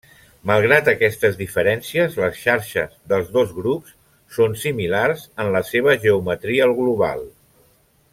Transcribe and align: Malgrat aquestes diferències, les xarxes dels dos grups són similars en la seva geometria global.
Malgrat 0.51 0.87
aquestes 0.91 1.35
diferències, 1.41 2.15
les 2.23 2.39
xarxes 2.45 2.95
dels 3.13 3.29
dos 3.35 3.53
grups 3.59 3.93
són 4.39 4.57
similars 4.63 5.27
en 5.45 5.53
la 5.57 5.63
seva 5.69 5.95
geometria 6.07 6.71
global. 6.79 7.23